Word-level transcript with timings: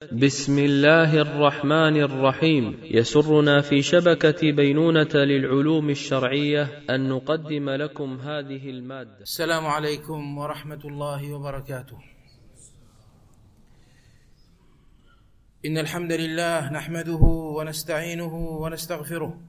بسم 0.00 0.58
الله 0.58 1.20
الرحمن 1.20 1.96
الرحيم. 1.96 2.80
يسرنا 2.84 3.60
في 3.60 3.82
شبكة 3.82 4.52
بينونة 4.52 5.14
للعلوم 5.14 5.90
الشرعية 5.90 6.82
أن 6.90 7.08
نقدم 7.08 7.70
لكم 7.70 8.20
هذه 8.20 8.70
المادة. 8.70 9.20
السلام 9.20 9.66
عليكم 9.66 10.38
ورحمة 10.38 10.80
الله 10.84 11.32
وبركاته. 11.32 11.98
إن 15.66 15.78
الحمد 15.78 16.12
لله 16.12 16.72
نحمده 16.72 17.20
ونستعينه 17.56 18.34
ونستغفره. 18.34 19.40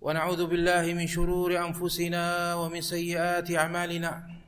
ونعوذ 0.00 0.46
بالله 0.46 0.94
من 0.94 1.06
شرور 1.06 1.58
أنفسنا 1.58 2.54
ومن 2.54 2.80
سيئات 2.80 3.50
أعمالنا. 3.50 4.43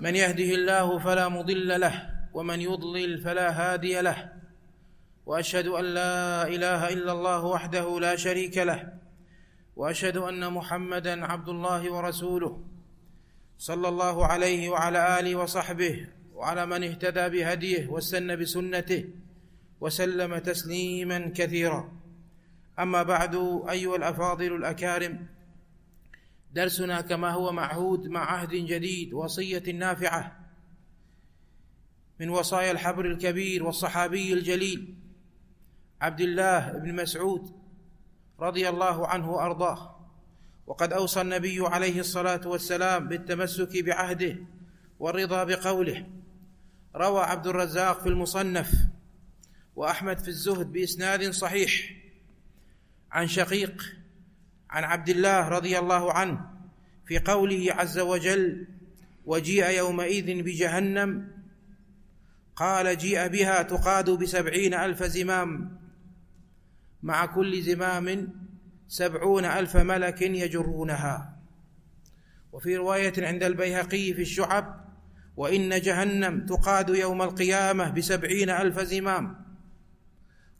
من 0.00 0.16
يهده 0.16 0.54
الله 0.54 0.98
فلا 0.98 1.28
مضل 1.28 1.80
له 1.80 2.10
ومن 2.34 2.60
يضلل 2.60 3.20
فلا 3.20 3.48
هادي 3.50 4.00
له. 4.00 4.32
وأشهد 5.26 5.66
أن 5.66 5.84
لا 5.84 6.48
إله 6.48 6.88
إلا 6.88 7.12
الله 7.12 7.44
وحده 7.44 8.00
لا 8.00 8.16
شريك 8.16 8.58
له. 8.58 8.92
وأشهد 9.76 10.16
أن 10.16 10.52
محمدا 10.52 11.26
عبد 11.26 11.48
الله 11.48 11.92
ورسوله. 11.92 12.64
صلى 13.58 13.88
الله 13.88 14.26
عليه 14.26 14.68
وعلى 14.68 15.20
آله 15.20 15.36
وصحبه 15.36 16.06
وعلى 16.34 16.66
من 16.66 16.84
اهتدى 16.84 17.28
بهديه 17.28 17.88
واستنى 17.88 18.36
بسنته 18.36 19.04
وسلم 19.80 20.38
تسليما 20.38 21.32
كثيرا. 21.34 21.92
أما 22.78 23.02
بعد 23.02 23.34
أيها 23.70 23.96
الأفاضل 23.96 24.54
الأكارم 24.56 25.26
درسنا 26.52 27.00
كما 27.00 27.30
هو 27.30 27.52
معهود 27.52 28.06
مع 28.06 28.20
عهد 28.20 28.50
جديد 28.50 29.12
وصية 29.12 29.72
نافعة 29.72 30.38
من 32.20 32.28
وصايا 32.28 32.70
الحبر 32.70 33.06
الكبير 33.06 33.64
والصحابي 33.64 34.32
الجليل 34.32 34.94
عبد 36.00 36.20
الله 36.20 36.72
بن 36.72 36.94
مسعود 36.94 37.52
رضي 38.40 38.68
الله 38.68 39.08
عنه 39.08 39.30
وأرضاه. 39.30 39.98
وقد 40.66 40.92
أوصى 40.92 41.20
النبي 41.20 41.60
عليه 41.66 42.00
الصلاة 42.00 42.48
والسلام 42.48 43.08
بالتمسك 43.08 43.84
بعهده 43.84 44.36
والرضا 44.98 45.44
بقوله 45.44 46.06
روى 46.96 47.20
عبد 47.20 47.46
الرزاق 47.46 48.00
في 48.00 48.08
المصنف 48.08 48.72
وأحمد 49.76 50.18
في 50.18 50.28
الزهد 50.28 50.72
بإسناد 50.72 51.30
صحيح 51.30 51.92
عن 53.12 53.28
شقيق 53.28 53.82
عن 54.70 54.84
عبد 54.84 55.08
الله 55.08 55.48
رضي 55.48 55.78
الله 55.78 56.12
عنه 56.12 56.40
في 57.06 57.18
قوله 57.18 57.66
عز 57.74 57.98
وجل 57.98 58.66
وجيء 59.24 59.70
يومئذ 59.70 60.42
بجهنم 60.42 61.28
قال 62.56 62.98
جيء 62.98 63.28
بها 63.28 63.62
تقاد 63.62 64.10
بسبعين 64.10 64.74
ألف 64.74 65.02
زمام 65.02 65.78
مع 67.02 67.26
كل 67.26 67.62
زمام 67.62 68.28
سبعون 68.88 69.44
ألف 69.44 69.76
ملك 69.76 70.22
يجرونها 70.22 71.38
وفي 72.52 72.76
رواية 72.76 73.12
عند 73.18 73.42
البيهقي 73.42 74.14
في 74.14 74.22
الشعب 74.22 74.88
وإن 75.36 75.80
جهنم 75.80 76.46
تقاد 76.46 76.88
يوم 76.88 77.22
القيامة 77.22 77.90
بسبعين 77.90 78.50
ألف 78.50 78.80
زمام 78.80 79.44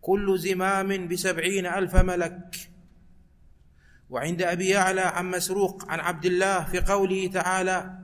كل 0.01 0.39
زمام 0.39 1.09
بسبعين 1.09 1.67
ألف 1.67 1.97
ملك 1.97 2.67
وعند 4.11 4.42
أبي 4.42 4.69
يعلى 4.69 5.01
عن 5.01 5.31
مسروق 5.31 5.91
عن 5.91 6.01
عبد 6.01 6.25
الله 6.25 6.64
في 6.64 6.81
قوله 6.81 7.27
تعالى 7.27 7.98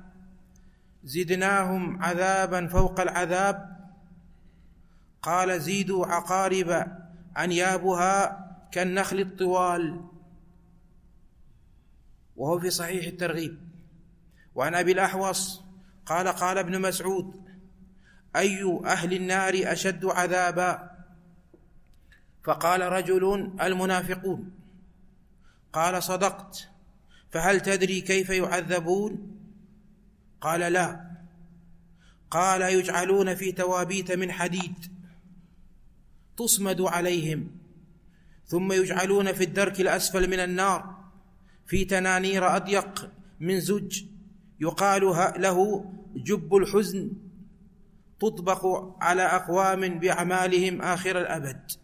زدناهم 1.05 2.03
عذابا 2.03 2.69
فوق 2.69 3.01
العذاب. 3.01 3.75
قال 5.23 5.61
زيدوا 5.61 6.07
عقارب 6.07 6.87
أنيابها 7.39 8.45
كالنخل 8.73 9.21
الطوال. 9.21 10.05
وهو 12.37 12.59
في 12.59 12.71
صحيح 12.71 13.07
الترغيب. 13.07 13.59
وعن 14.55 14.75
أبي 14.75 14.93
الأحوص 14.93 15.63
قال 16.07 16.29
قال 16.29 16.59
ابن 16.59 16.81
مسعود 16.81 17.45
أي 18.37 18.81
أهل 18.85 19.15
النار 19.15 19.53
أشد 19.65 20.05
عذابا؟ 20.05 20.91
فقال 22.45 22.81
رجل 22.81 23.53
المنافقون 23.61 24.64
قال 25.75 26.03
صدقت. 26.03 26.69
فهل 27.31 27.61
تدري 27.61 28.01
كيف 28.01 28.31
يعذبون؟ 28.31 29.37
قال 30.41 30.61
لا. 30.61 31.11
قال 32.31 32.63
يجعلون 32.63 33.35
في 33.35 33.53
توابيت 33.53 34.13
من 34.13 34.33
حديد. 34.33 34.75
تصمد 36.37 36.81
عليهم. 36.81 37.51
ثم 38.47 38.73
يجعلون 38.73 39.33
في 39.33 39.45
الدرك 39.45 39.81
الأسفل 39.81 40.31
من 40.31 40.41
النار. 40.41 41.05
في 41.67 41.85
تنانير 41.85 42.57
أضيق 42.57 43.11
من 43.41 43.61
زج. 43.61 44.05
يقال 44.61 45.03
له 45.37 45.91
جب 46.17 46.55
الحزن. 46.57 47.11
تطبق 48.21 48.67
على 49.01 49.23
أقوام 49.23 49.99
باعمالهم 49.99 50.83
آخر 50.83 51.21
الأبد. 51.21 51.84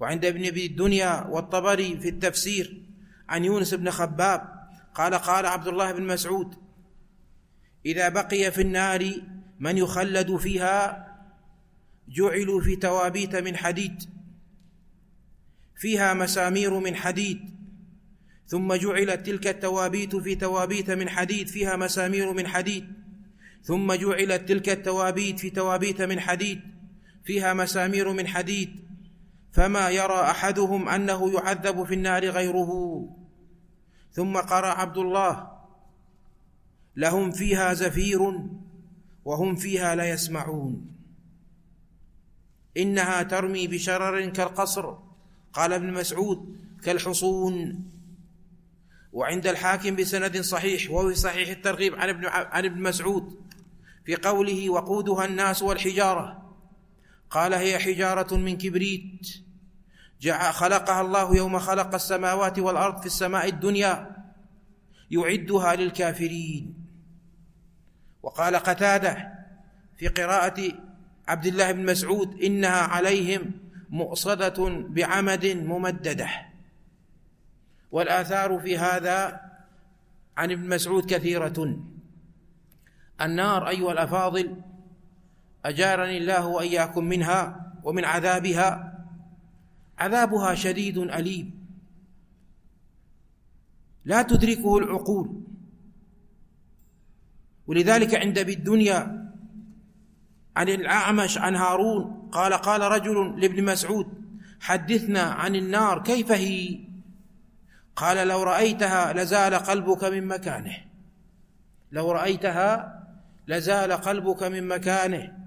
وعند 0.00 0.24
ابن 0.24 0.46
أبي 0.46 0.66
الدنيا 0.66 1.26
والطبري 1.26 1.98
في 2.00 2.08
التفسير 2.08 2.82
عن 3.28 3.44
يونس 3.44 3.74
بن 3.74 3.90
خباب 3.90 4.60
قال 4.94 5.14
قال 5.14 5.46
عبد 5.46 5.68
الله 5.68 5.92
بن 5.92 6.06
مسعود 6.06 6.54
إذا 7.86 8.08
بقي 8.08 8.52
في 8.52 8.62
النار 8.62 9.12
من 9.60 9.78
يخلد 9.78 10.36
فيها 10.36 11.06
جعلوا 12.08 12.60
في 12.60 12.76
توابيت 12.76 13.36
من 13.36 13.56
حديد 13.56 14.02
فيها 15.76 16.14
مسامير 16.14 16.78
من 16.78 16.96
حديد 16.96 17.40
ثم 18.46 18.74
جعلت 18.74 19.26
تلك 19.26 19.46
التوابيت 19.46 20.16
في 20.16 20.34
توابيت 20.34 20.90
من 20.90 21.08
حديد 21.08 21.48
فيها 21.48 21.76
مسامير 21.76 22.32
من 22.32 22.46
حديد 22.46 22.92
ثم 23.62 23.92
جعلت 23.92 24.48
تلك 24.48 24.68
التوابيت 24.68 25.38
في 25.38 25.50
توابيت 25.50 26.02
من 26.02 26.20
حديد 26.20 26.60
فيها 27.24 27.54
مسامير 27.54 28.12
من 28.12 28.26
حديد 28.26 28.89
فما 29.52 29.90
يرى 29.90 30.20
أحدهم 30.20 30.88
أنه 30.88 31.32
يعذب 31.32 31.84
في 31.84 31.94
النار 31.94 32.24
غيره. 32.24 33.02
ثم 34.12 34.36
قرأ 34.36 34.66
عبد 34.66 34.98
الله 34.98 35.50
لهم 36.96 37.30
فيها 37.30 37.74
زفير 37.74 38.20
وهم 39.24 39.56
فيها 39.56 39.94
لا 39.94 40.10
يسمعون. 40.10 40.86
إنها 42.76 43.22
ترمي 43.22 43.66
بشرر 43.66 44.28
كالقصر 44.28 44.94
قال 45.52 45.72
ابن 45.72 45.92
مسعود 45.92 46.56
كالحصون. 46.84 47.84
وعند 49.12 49.46
الحاكم 49.46 49.96
بسند 49.96 50.40
صحيح 50.40 50.90
وهو 50.90 51.14
صحيح 51.14 51.48
الترغيب 51.48 51.94
عن 51.94 52.08
ابن 52.08 52.26
عن 52.26 52.64
ابن 52.64 52.82
مسعود 52.82 53.40
في 54.04 54.16
قوله 54.16 54.70
وقودها 54.70 55.24
الناس 55.24 55.62
والحجارة 55.62 56.39
قال 57.30 57.54
هي 57.54 57.78
حجارة 57.78 58.36
من 58.36 58.58
كبريت. 58.58 59.28
خلقها 60.50 61.00
الله 61.00 61.36
يوم 61.36 61.58
خلق 61.58 61.94
السماوات 61.94 62.58
والأرض 62.58 63.00
في 63.00 63.06
السماء 63.06 63.48
الدنيا 63.48 64.16
يعدها 65.10 65.76
للكافرين. 65.76 66.74
وقال 68.22 68.56
قتادة 68.56 69.32
في 69.98 70.08
قراءة 70.08 70.72
عبد 71.28 71.46
الله 71.46 71.72
بن 71.72 71.86
مسعود 71.86 72.42
إنها 72.42 72.80
عليهم 72.80 73.52
مؤصدة 73.90 74.68
بعمد 74.88 75.46
ممددة. 75.46 76.28
والآثار 77.90 78.58
في 78.58 78.78
هذا 78.78 79.40
عن 80.36 80.50
ابن 80.50 80.68
مسعود 80.68 81.14
كثيرة. 81.14 81.78
النار 83.20 83.68
أيها 83.68 83.92
الأفاضل 83.92 84.56
أجارني 85.64 86.18
الله 86.18 86.46
وإياكم 86.46 87.04
منها 87.04 87.72
ومن 87.82 88.04
عذابها. 88.04 88.98
عذابها 89.98 90.54
شديد 90.54 90.98
أليم. 90.98 91.60
لا 94.04 94.22
تدركه 94.22 94.78
العقول. 94.78 95.40
ولذلك 97.66 98.14
عند 98.14 98.38
بالدنيا 98.38 99.30
عن 100.56 100.68
الأعمش 100.68 101.38
عن 101.38 101.56
هارون 101.56 102.28
قال 102.32 102.52
قال 102.52 102.80
رجل 102.80 103.40
لابن 103.40 103.64
مسعود 103.64 104.06
حدثنا 104.60 105.22
عن 105.22 105.56
النار 105.56 106.02
كيف 106.02 106.32
هي؟ 106.32 106.78
قال 107.96 108.28
لو 108.28 108.42
رأيتها 108.42 109.12
لزال 109.12 109.54
قلبك 109.54 110.04
من 110.04 110.26
مكانه. 110.26 110.76
لو 111.92 112.12
رأيتها 112.12 113.00
لزال 113.48 113.92
قلبك 113.92 114.42
من 114.42 114.68
مكانه. 114.68 115.39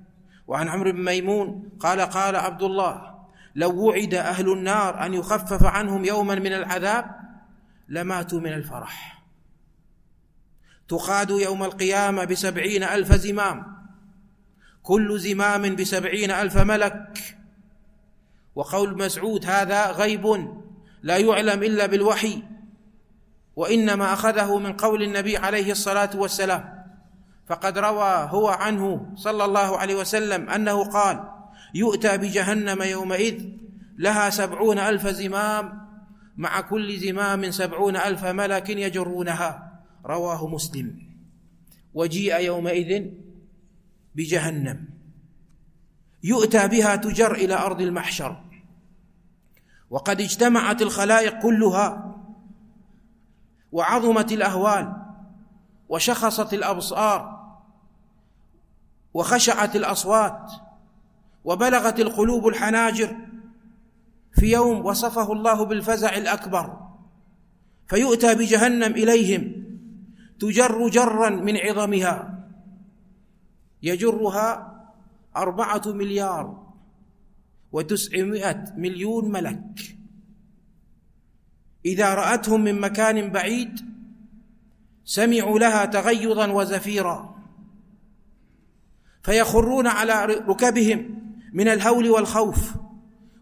وعن 0.48 0.70
عمرو 0.70 0.92
بن 0.92 1.06
ميمون 1.06 1.70
قال 1.80 2.02
قال 2.02 2.36
عبد 2.36 2.64
الله 2.64 3.14
لو 3.56 3.88
وعد 3.88 4.14
أهل 4.14 4.52
النار 4.52 5.06
أن 5.06 5.14
يخفف 5.14 5.64
عنهم 5.64 6.06
يوما 6.06 6.36
من 6.36 6.54
العذاب 6.54 7.16
لماتوا 7.90 8.40
من 8.40 8.54
الفرح. 8.54 9.24
تقاد 10.88 11.30
يوم 11.30 11.64
القيامة 11.64 12.24
بسبعين 12.24 12.84
ألف 12.84 13.16
زمام. 13.16 13.86
كل 14.84 15.20
زمام 15.20 15.76
بسبعين 15.76 16.32
ألف 16.32 16.58
ملك. 16.58 17.38
وقول 18.56 18.98
مسعود 18.98 19.46
هذا 19.46 19.92
غيب 19.92 20.54
لا 21.02 21.18
يعلم 21.18 21.64
إلا 21.64 21.86
بالوحي 21.86 22.44
وإنما 23.56 24.14
أخذه 24.14 24.58
من 24.58 24.74
قول 24.74 25.04
النبي 25.04 25.38
عليه 25.38 25.72
الصلاة 25.72 26.10
والسلام. 26.16 26.73
فقد 27.48 27.78
روى 27.78 28.28
هو 28.30 28.48
عنه 28.48 29.12
صلى 29.16 29.46
الله 29.46 29.78
عليه 29.78 29.96
وسلم 29.96 30.50
أنه 30.50 30.84
قال 30.84 31.30
يؤتى 31.76 32.18
بجهنم 32.18 32.82
يومئذ 32.82 33.46
لها 33.98 34.30
سبعون 34.30 34.80
ألف 34.80 35.08
زمام 35.08 35.84
مع 36.38 36.62
كل 36.62 36.98
زمام 36.98 37.52
سبعون 37.52 37.96
ألف 37.96 38.26
ملك 38.26 38.70
يجرونها. 38.70 39.82
رواه 40.06 40.48
مسلم. 40.48 41.00
وجيء 41.94 42.40
يومئذ 42.40 43.12
بجهنم. 44.16 44.86
يؤتى 46.24 46.68
بها 46.68 46.96
تجر 46.96 47.36
إلى 47.36 47.54
أرض 47.54 47.82
المحشر. 47.82 48.44
وقد 49.90 50.22
اجتمعت 50.22 50.82
الخلائق 50.82 51.40
كلها 51.42 52.16
وعظمت 53.72 54.32
الأهوال. 54.32 55.03
وشخصت 55.94 56.54
الأبصار 56.54 57.44
وخشعت 59.14 59.76
الأصوات 59.76 60.52
وبلغت 61.46 62.00
القلوب 62.00 62.48
الحناجر 62.48 63.16
في 64.32 64.52
يوم 64.52 64.86
وصفه 64.86 65.34
الله 65.34 65.66
بالفزع 65.66 66.18
الأكبر 66.18 66.78
فيؤتى 67.88 68.36
بجهنم 68.36 68.92
إليهم 68.92 69.66
تجر 70.40 70.90
جرا 70.90 71.30
من 71.30 71.58
عظمها 71.58 72.48
يجرها 73.84 74.74
أربعة 75.38 75.82
مليار 75.86 76.74
وتسعمائة 77.72 78.66
مليون 78.78 79.32
ملك. 79.32 79.98
إذا 81.86 82.14
رأتهم 82.14 82.62
من 82.62 82.82
مكان 82.82 83.30
بعيد 83.32 83.93
سمعوا 85.06 85.60
لها 85.60 85.86
تغيظا 85.86 86.48
وزفيرا. 86.48 87.36
فيخرون 89.24 89.88
على 89.88 90.26
ركبهم 90.26 91.20
من 91.54 91.68
الهول 91.68 92.10
والخوف. 92.10 92.74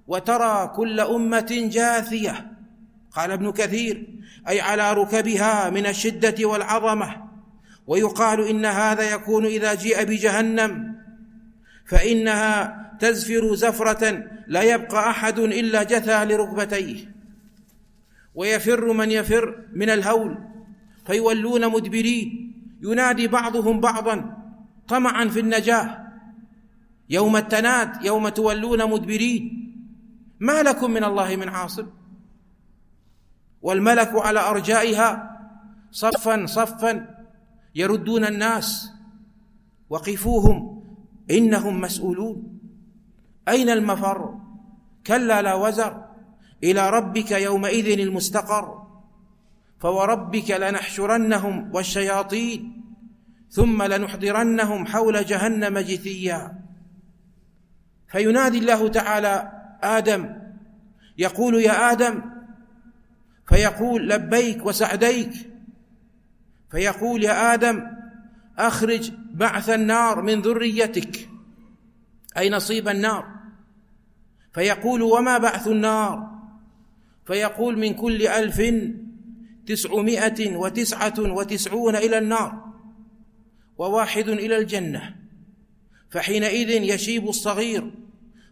وترى 0.08 0.72
كل 0.76 1.00
أمة 1.00 1.70
جاثية. 1.72 2.52
قال 3.12 3.32
ابن 3.32 3.52
كثير 3.52 4.20
أي 4.48 4.62
على 4.62 4.94
ركبها 4.94 5.70
من 5.70 5.86
الشدة 5.86 6.46
والعظمة. 6.46 7.30
ويقال 7.88 8.48
إن 8.48 8.66
هذا 8.66 9.14
يكون 9.14 9.46
إذا 9.46 9.74
جيء 9.74 10.04
بجهنم. 10.04 10.96
فإنها 11.86 12.82
تزفر 13.00 13.56
زفرة 13.56 14.24
لا 14.48 14.62
يبقى 14.62 15.10
أحد 15.10 15.40
إلا 15.40 15.84
جثى 15.84 16.26
لركبتيه. 16.26 17.12
ويفر 18.36 18.94
من 18.94 19.12
يفر 19.12 19.66
من 19.74 19.90
الهول. 19.90 20.38
فيولون 21.06 21.72
مدبرين. 21.72 22.54
ينادي 22.82 23.28
بعضهم 23.28 23.80
بعضا 23.80 24.38
طمعا 24.88 25.26
في 25.26 25.40
النجاه 25.40 26.08
يوم 27.10 27.38
التناد 27.38 28.06
يوم 28.06 28.30
تولون 28.30 28.90
مدبرين. 28.90 29.58
ما 30.40 30.64
لكم 30.64 30.92
من 30.92 31.04
الله 31.04 31.36
من 31.36 31.50
عاصم؟ 31.50 31.88
والملك 33.62 34.12
على 34.16 34.40
أرجائها 34.40 35.40
صفا 35.92 36.46
صفا 36.46 37.16
يردون 37.76 38.26
الناس. 38.26 38.92
وقفوهم 39.90 40.84
إنهم 41.32 41.82
مسؤولون. 41.82 42.60
أين 43.48 43.70
المفر؟ 43.70 44.40
كلا 45.08 45.42
لا 45.42 45.54
وزر. 45.54 46.06
إلى 46.64 46.90
ربك 46.90 47.32
يومئذ 47.32 48.00
المستقر. 48.00 48.91
فوربك 49.82 50.52
لنحشرنهم 50.52 51.76
والشياطين 51.76 52.84
ثم 53.50 53.84
لنحضرنهم 53.84 54.86
حول 54.86 55.26
جهنم 55.26 55.80
جثيا. 55.80 56.60
فينادي 58.08 58.58
الله 58.58 58.88
تعالى 58.88 59.52
آدم 59.84 60.36
يقول 61.18 61.56
يا 61.56 61.92
آدم 61.92 62.22
فيقول 63.48 64.10
لبيك 64.10 64.66
وسعديك 64.66 65.34
فيقول 66.72 67.24
يا 67.24 67.54
آدم 67.54 67.88
أخرج 68.58 69.12
بعث 69.34 69.70
النار 69.70 70.22
من 70.22 70.42
ذريتك. 70.42 71.30
أي 72.38 72.50
نصيب 72.50 72.90
النار. 72.90 73.26
فيقول 74.54 75.02
وما 75.02 75.38
بعث 75.38 75.68
النار؟ 75.68 76.32
فيقول 77.26 77.80
من 77.80 77.94
كل 77.94 78.28
ألف 78.28 78.60
تسعمائة 79.68 80.58
وتسعة 80.58 81.14
وتسعون 81.20 81.96
إلى 81.96 82.18
النار 82.18 82.66
وواحد 83.78 84.30
إلى 84.30 84.58
الجنة 84.58 85.16
فحينئذ 86.10 86.70
يشيب 86.70 87.30
الصغير 87.30 87.92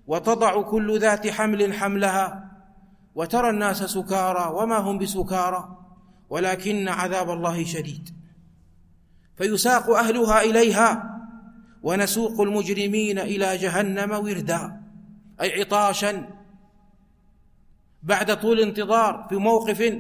وتضع 0.08 0.62
كل 0.62 1.00
ذات 1.00 1.28
حمل 1.28 1.74
حملها 1.74 2.52
وترى 3.16 3.50
الناس 3.50 3.84
سكارى 3.84 4.54
وما 4.56 4.78
هم 4.78 4.98
بسكارى 4.98 5.78
ولكن 6.30 6.88
عذاب 6.88 7.30
الله 7.30 7.64
شديد. 7.64 8.10
فيساق 9.38 9.90
أهلها 9.90 10.42
إليها 10.42 11.20
ونسوق 11.84 12.42
المجرمين 12.42 13.20
إلى 13.20 13.58
جهنم 13.58 14.12
وردا 14.12 14.82
أي 15.42 15.62
عطاشا 15.62 16.30
بعد 18.04 18.40
طول 18.40 18.60
انتظار 18.60 19.26
في 19.30 19.36
موقف 19.36 20.00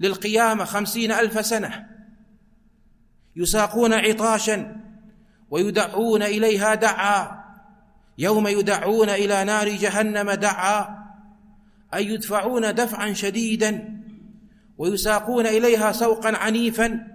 للقيامة 0.00 0.64
خمسين 0.64 1.12
ألف 1.12 1.46
سنة. 1.46 1.86
يساقون 3.36 3.92
عطاشا 3.92 4.76
ويدعون 5.50 6.22
إليها 6.22 6.74
دعا. 6.74 7.44
يوم 8.18 8.48
يدعون 8.48 9.08
إلى 9.08 9.44
نار 9.44 9.68
جهنم 9.68 10.30
دعا. 10.30 11.02
أي 11.94 12.06
يدفعون 12.06 12.74
دفعا 12.74 13.12
شديدا. 13.12 14.02
ويساقون 14.78 15.46
إليها 15.46 15.92
سوقا 15.92 16.36
عنيفا. 16.36 17.06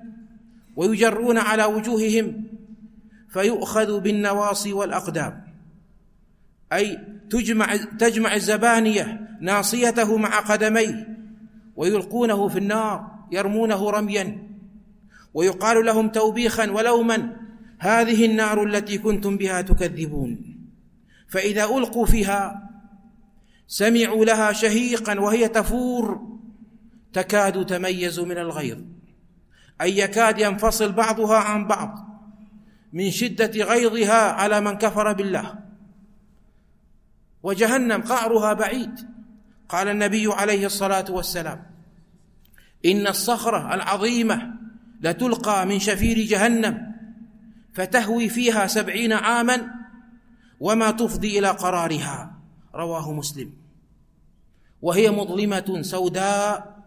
ويجرون 0.75 1.37
على 1.37 1.65
وجوههم. 1.65 2.43
فيؤخذ 3.29 3.99
بالنواصي 3.99 4.73
والأقدام. 4.73 5.47
أي 6.73 6.99
تجمع 7.29 7.75
تجمع 7.75 8.35
الزبانية 8.35 9.27
ناصيته 9.41 10.17
مع 10.17 10.39
قدميه. 10.39 11.16
ويلقونه 11.77 12.47
في 12.47 12.59
النار 12.59 13.11
يرمونه 13.31 13.89
رميا. 13.89 14.47
ويقال 15.33 15.85
لهم 15.85 16.09
توبيخا 16.09 16.71
ولوما 16.71 17.37
هذه 17.79 18.25
النار 18.25 18.63
التي 18.63 18.97
كنتم 18.97 19.37
بها 19.37 19.61
تكذبون. 19.61 20.57
فإذا 21.27 21.63
ألقوا 21.63 22.05
فيها 22.05 22.69
سمعوا 23.67 24.25
لها 24.25 24.51
شهيقا 24.51 25.19
وهي 25.19 25.47
تفور 25.47 26.37
تكاد 27.13 27.65
تميز 27.65 28.19
من 28.19 28.37
الغيظ. 28.37 28.77
أي 29.81 29.97
يكاد 29.97 30.39
ينفصل 30.39 30.91
بعضها 30.91 31.37
عن 31.37 31.67
بعض 31.67 32.07
من 32.93 33.11
شدة 33.11 33.63
غيظها 33.63 34.31
على 34.31 34.61
من 34.61 34.77
كفر 34.77 35.13
بالله. 35.13 35.55
وجهنم 37.43 38.01
قعرها 38.01 38.53
بعيد. 38.53 39.16
قال 39.69 39.87
النبي 39.87 40.27
عليه 40.33 40.65
الصلاة 40.65 41.05
والسلام 41.09 41.65
إن 42.85 43.07
الصخرة 43.07 43.73
العظيمة 43.73 44.53
لتلقى 45.01 45.65
من 45.65 45.79
شفير 45.79 46.19
جهنم 46.19 46.95
فتهوي 47.73 48.29
فيها 48.29 48.67
سبعين 48.67 49.13
عاما 49.13 49.71
وما 50.59 50.91
تفضي 50.91 51.39
إلى 51.39 51.47
قرارها. 51.47 52.37
رواه 52.75 53.11
مسلم. 53.13 53.53
وهي 54.81 55.11
مظلمة 55.11 55.81
سوداء. 55.81 56.77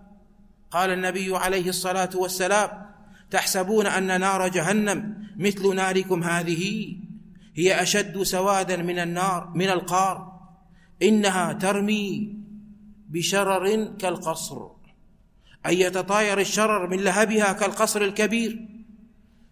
قال 0.71 0.91
النبي 0.91 1.37
عليه 1.37 1.69
الصلاة 1.69 2.11
والسلام 2.15 2.87
تحسبون 3.31 3.87
أن 3.87 4.21
نار 4.21 4.49
جهنم 4.49 5.27
مثل 5.37 5.75
ناركم 5.75 6.23
هذه؟ 6.23 6.97
هي 7.55 7.83
أشد 7.83 8.23
سوادا 8.23 8.77
من 8.77 8.99
النار 8.99 9.53
من 9.55 9.69
القار. 9.69 10.41
إنها 11.03 11.53
ترمي 11.53 12.40
بشرر 13.11 13.85
كالقصر. 13.99 14.67
اي 15.67 15.81
يتطاير 15.81 16.41
الشرر 16.41 16.87
من 16.87 16.99
لهبها 17.01 17.53
كالقصر 17.53 18.03
الكبير. 18.03 18.69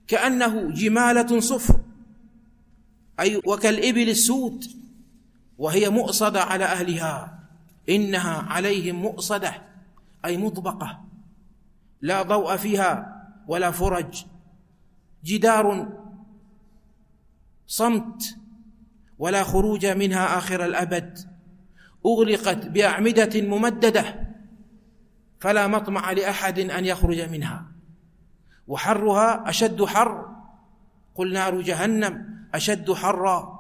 كأنه 0.07 0.71
جمالة 0.71 1.41
صفر. 1.41 1.81
أي 3.21 3.43
وكالإبل 3.47 4.09
السود. 4.09 4.65
وهي 5.59 5.89
مؤصدة 5.89 6.43
على 6.43 6.65
أهلها. 6.65 7.39
إنها 7.89 8.43
عليهم 8.43 8.97
مؤصدة. 8.97 9.63
أي 10.25 10.37
مطبقة. 10.37 11.05
لا 12.03 12.23
ضوء 12.23 12.57
فيها 12.57 13.23
ولا 13.49 13.71
فرج. 13.71 14.25
جدار 15.25 15.89
صمت. 17.67 18.37
ولا 19.19 19.45
خروج 19.45 19.87
منها 19.87 20.39
آخر 20.39 20.65
الأبد. 20.65 21.38
أغلقت 22.07 22.67
بأعمدة 22.67 23.41
ممددة 23.41 24.29
فلا 25.41 25.67
مطمع 25.67 26.13
لأحد 26.13 26.59
أن 26.59 26.85
يخرج 26.85 27.21
منها. 27.21 27.67
وحرها 28.69 29.49
أشد 29.49 29.85
حر 29.85 30.29
قل 31.15 31.33
نار 31.33 31.61
جهنم 31.61 32.45
أشد 32.55 32.93
حرا. 32.93 33.59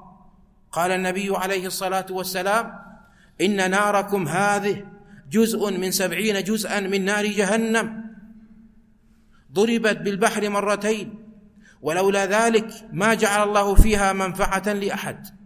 قال 0.73 0.91
النبي 0.91 1.37
عليه 1.37 1.67
الصلاة 1.67 2.07
والسلام 2.11 2.79
إن 3.41 3.71
ناركم 3.71 4.29
هذه 4.29 4.87
جزء 5.31 5.71
من 5.79 5.91
سبعين 5.91 6.45
جزءا 6.45 6.81
من 6.81 7.05
نار 7.05 7.27
جهنم. 7.27 8.05
ضربت 9.53 9.97
بالبحر 9.97 10.49
مرتين 10.49 11.15
ولولا 11.83 12.27
ذلك 12.27 12.71
ما 12.93 13.15
جعل 13.15 13.49
الله 13.49 13.75
فيها 13.75 14.13
منفعة 14.13 14.73
لأحد. 14.73 15.38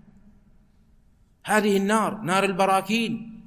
هذه 1.45 1.77
النار 1.77 2.21
نار 2.21 2.45
البراكين 2.45 3.43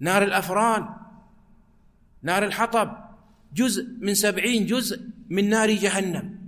نار 0.00 0.22
الأفران 0.22 0.88
نار 2.22 2.44
الحطب 2.44 3.08
جزء 3.52 3.86
من 4.00 4.14
سبعين 4.14 4.66
جزء 4.66 5.00
من 5.28 5.48
نار 5.50 5.70
جهنم. 5.70 6.38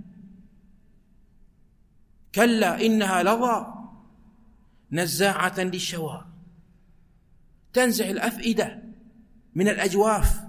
كلا 2.35 2.85
إنها 2.85 3.23
لظى 3.23 3.73
نزاعة 4.91 5.59
للشوى. 5.59 6.25
تنزع 7.73 8.09
الأفئدة 8.09 8.83
من 9.55 9.67
الأجواف. 9.67 10.41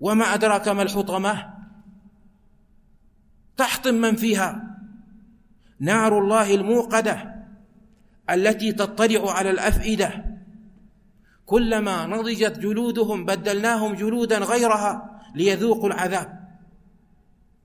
وما 0.00 0.24
أدراك 0.24 0.68
ما 0.68 0.82
الحطمة؟ 0.82 1.54
تحطم 3.56 3.94
من 3.94 4.16
فيها. 4.16 4.78
نار 5.80 6.18
الله 6.18 6.54
الموقدة. 6.54 7.39
التي 8.30 8.72
تطلع 8.72 9.32
على 9.32 9.50
الأفئدة. 9.50 10.24
كلما 11.46 12.06
نضجت 12.06 12.58
جلودهم 12.58 13.24
بدلناهم 13.24 13.94
جلودا 13.94 14.38
غيرها 14.38 15.20
ليذوقوا 15.34 15.88
العذاب. 15.88 16.40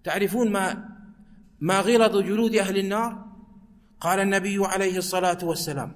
تعرفون 0.04 0.52
ما 0.52 0.90
ما 1.60 1.80
غلظ 1.80 2.18
جلود 2.18 2.56
أهل 2.56 2.78
النار؟ 2.78 3.26
قال 4.00 4.20
النبي 4.20 4.66
عليه 4.66 4.98
الصلاة 4.98 5.38
والسلام 5.44 5.96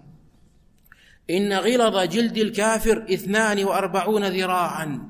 إن 1.30 1.54
غلظ 1.54 1.98
جلد 1.98 2.38
الكافر 2.38 3.06
اثنان 3.14 3.64
وأربعون 3.64 4.26
ذراعا 4.26 5.10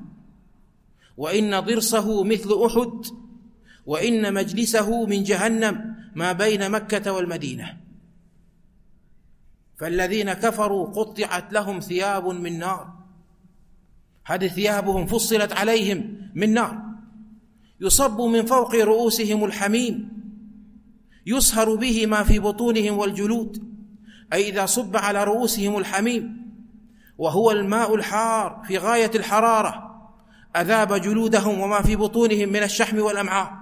وإن 1.16 1.60
ضرسه 1.60 2.24
مثل 2.24 2.48
أحد 2.66 3.06
وإن 3.86 4.34
مجلسه 4.34 5.06
من 5.06 5.22
جهنم 5.22 5.94
ما 6.14 6.32
بين 6.32 6.70
مكة 6.70 7.12
والمدينة. 7.12 7.76
فالذين 9.80 10.32
كفروا 10.32 10.86
قطعت 10.86 11.52
لهم 11.52 11.80
ثياب 11.80 12.26
من 12.26 12.58
نار. 12.58 12.92
هذه 14.26 14.48
ثيابهم 14.48 15.06
فصلت 15.06 15.52
عليهم 15.52 16.30
من 16.34 16.54
نار. 16.54 16.82
يصب 17.80 18.20
من 18.20 18.46
فوق 18.46 18.74
رؤوسهم 18.74 19.44
الحميم. 19.44 20.10
يصهر 21.26 21.74
به 21.74 22.06
ما 22.06 22.22
في 22.22 22.38
بطونهم 22.38 22.98
والجلود. 22.98 23.70
أي 24.32 24.48
إذا 24.48 24.66
صب 24.66 24.96
على 24.96 25.24
رؤوسهم 25.24 25.78
الحميم. 25.78 26.50
وهو 27.18 27.50
الماء 27.50 27.94
الحار 27.94 28.62
في 28.66 28.78
غاية 28.78 29.10
الحرارة. 29.14 29.90
أذاب 30.56 31.00
جلودهم 31.00 31.60
وما 31.60 31.82
في 31.82 31.96
بطونهم 31.96 32.48
من 32.48 32.62
الشحم 32.62 32.98
والأمعاء. 32.98 33.52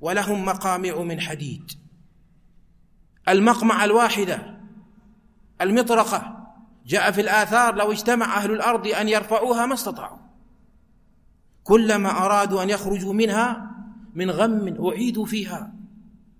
ولهم 0.00 0.44
مقامع 0.44 1.02
من 1.02 1.20
حديد. 1.20 1.70
المقمع 3.28 3.84
الواحدة 3.84 4.63
المطرقة. 5.60 6.44
جاء 6.86 7.10
في 7.10 7.20
الآثار 7.20 7.74
لو 7.74 7.92
اجتمع 7.92 8.36
أهل 8.36 8.50
الأرض 8.50 8.86
أن 8.86 9.08
يرفعوها 9.08 9.66
ما 9.66 9.74
استطاعوا. 9.74 10.18
كلما 11.64 12.10
أرادوا 12.10 12.62
أن 12.62 12.70
يخرجوا 12.70 13.12
منها 13.12 13.70
من 14.14 14.30
غم 14.30 14.86
أعيدوا 14.88 15.26
فيها. 15.26 15.72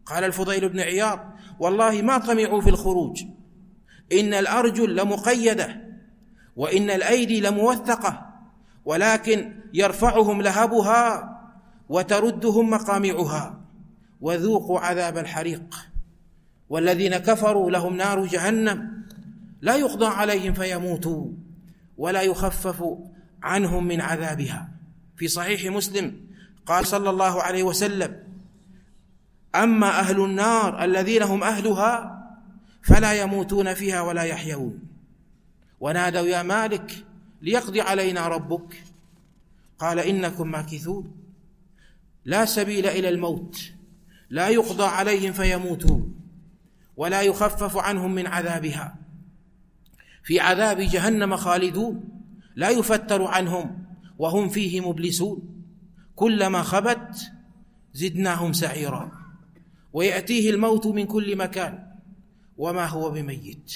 قال 0.07 0.25
الفضيل 0.25 0.69
بن 0.69 0.81
عياض 0.81 1.21
والله 1.59 2.03
ما 2.03 2.19
طمعوا 2.19 2.61
في 2.61 2.71
الخروج. 2.71 3.25
إن 4.13 4.35
الأرجل 4.35 4.97
لمقيدة 4.97 5.83
وإن 6.57 6.91
الأيدي 6.91 7.41
لموثقة 7.41 8.27
ولكن 8.85 9.61
يرفعهم 9.75 10.43
لهبها 10.43 11.31
وتردهم 11.89 12.71
مقامعها. 12.71 13.61
وذوقوا 14.21 14.81
عذاب 14.81 15.19
الحريق. 15.19 15.75
والذين 16.69 17.17
كفروا 17.17 17.71
لهم 17.71 17.97
نار 17.97 18.27
جهنم. 18.27 19.04
لا 19.65 19.77
يقضى 19.77 20.07
عليهم 20.07 20.53
فيموتوا 20.53 21.27
ولا 21.99 22.23
يخفف 22.23 22.85
عنهم 23.43 23.87
من 23.87 24.01
عذابها. 24.01 24.69
في 25.17 25.29
صحيح 25.29 25.73
مسلم 25.73 26.21
قال 26.67 26.87
صلى 26.87 27.11
الله 27.11 27.43
عليه 27.43 27.63
وسلم 27.63 28.23
أما 29.55 30.01
أهل 30.01 30.25
النار 30.25 30.85
الذين 30.85 31.23
هم 31.23 31.43
أهلها 31.43 32.21
فلا 32.83 33.13
يموتون 33.13 33.75
فيها 33.75 34.01
ولا 34.01 34.23
يحيون. 34.23 34.79
ونادوا 35.81 36.27
يا 36.27 36.43
مالك 36.43 37.05
ليقضي 37.43 37.81
علينا 37.81 38.29
ربك. 38.29 38.83
قال 39.79 39.99
إنكم 39.99 40.51
ماكثون. 40.51 41.17
لا 42.25 42.45
سبيل 42.45 42.87
إلى 42.87 43.09
الموت. 43.09 43.73
لا 44.31 44.49
يقضى 44.49 44.85
عليهم 44.85 45.33
فيموتوا 45.33 46.01
ولا 46.97 47.23
يخفف 47.23 47.77
عنهم 47.77 48.15
من 48.15 48.27
عذابها. 48.27 49.04
في 50.25 50.41
عذاب 50.41 50.81
جهنم 50.81 51.37
خالدون 51.37 52.09
لا 52.57 52.69
يفتر 52.71 53.25
عنهم 53.25 53.85
وهم 54.19 54.49
فيه 54.49 54.81
مبلسون. 54.89 55.65
كلما 56.17 56.63
خبت 56.63 57.33
زدناهم 57.93 58.53
سعيرا 58.53 59.13
ويأتيه 59.93 60.51
الموت 60.51 60.87
من 60.87 61.07
كل 61.07 61.37
مكان. 61.37 61.87
وما 62.57 62.87
هو 62.87 63.11
بميت؟ 63.11 63.75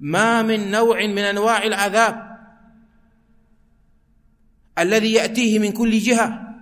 ما 0.00 0.42
من 0.42 0.70
نوع 0.70 1.06
من 1.06 1.18
أنواع 1.18 1.62
العذاب 1.62 2.38
الذي 4.78 5.12
يأتيه 5.12 5.58
من 5.58 5.72
كل 5.72 5.98
جهة 5.98 6.54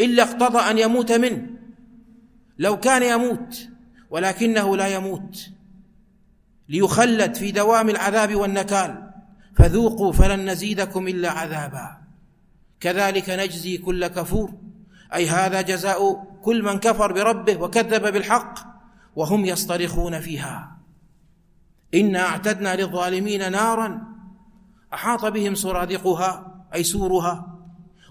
إلا 0.00 0.22
اقتضى 0.22 0.58
أن 0.58 0.78
يموت 0.78 1.12
منه. 1.12 1.46
لو 2.58 2.80
كان 2.80 3.02
يموت 3.02 3.68
ولكنه 4.10 4.76
لا 4.76 4.88
يموت. 4.88 5.50
ليخلد 6.68 7.34
في 7.34 7.50
دوام 7.50 7.90
العذاب 7.90 8.34
والنكال. 8.34 9.10
فذوقوا 9.56 10.12
فلن 10.12 10.50
نزيدكم 10.50 11.08
إلا 11.08 11.30
عذابا. 11.30 11.98
كذلك 12.80 13.30
نجزي 13.30 13.78
كل 13.78 14.06
كفور. 14.06 14.54
أي 15.14 15.28
هذا 15.28 15.60
جزاء 15.60 16.24
كل 16.42 16.62
من 16.62 16.78
كفر 16.78 17.12
بربه 17.12 17.56
وكذب 17.56 18.12
بالحق 18.12 18.58
وهم 19.16 19.44
يصطرخون 19.44 20.20
فيها. 20.20 20.78
إنا 21.94 22.20
اعتدنا 22.20 22.76
للظالمين 22.76 23.52
نارا 23.52 24.02
أحاط 24.94 25.24
بهم 25.24 25.54
سرادقها 25.54 26.64
أي 26.74 26.82
سورها. 26.82 27.58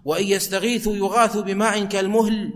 وإن 0.06 0.24
يستغيثوا 0.24 0.96
يغاثوا 0.96 1.42
بماء 1.42 1.86
كالمهل. 1.86 2.54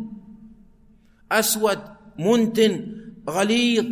أسود 1.32 1.80
منتن 2.20 2.88
غليظ 3.30 3.86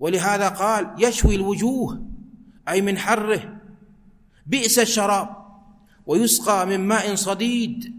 ولهذا 0.00 0.48
قال 0.48 0.94
يشوي 0.98 1.34
الوجوه 1.34 2.02
أي 2.68 2.80
من 2.80 2.98
حره 2.98 3.56
بئس 4.46 4.78
الشراب 4.78 5.36
ويسقى 6.06 6.66
من 6.66 6.80
ماء 6.80 7.14
صديد 7.14 7.94